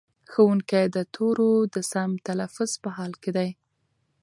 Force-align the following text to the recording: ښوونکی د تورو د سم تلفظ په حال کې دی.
ښوونکی 0.31 0.85
د 0.95 0.97
تورو 1.13 1.49
د 1.73 1.75
سم 1.91 2.09
تلفظ 2.27 2.71
په 2.83 2.89
حال 2.95 3.13
کې 3.21 3.31
دی. 3.37 3.49